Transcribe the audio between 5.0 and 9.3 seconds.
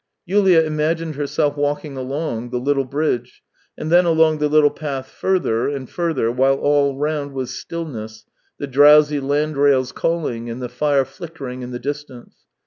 further and further, while all round was stillness, the drowsy